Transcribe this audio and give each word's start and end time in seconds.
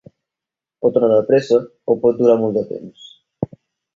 Pot 0.85 0.95
anar 1.01 1.09
de 1.11 1.19
pressa 1.27 1.59
o 1.93 1.97
pot 2.05 2.17
durar 2.21 2.39
molt 2.45 2.57
de 2.61 2.65
temps. 2.73 3.07